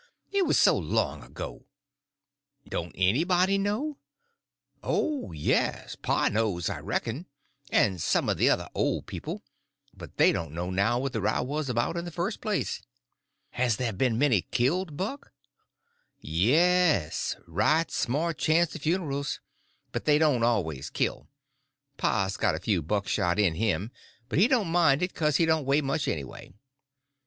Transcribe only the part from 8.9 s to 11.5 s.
people; but they don't know now what the row